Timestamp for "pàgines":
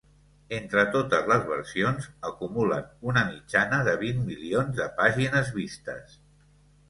5.03-5.55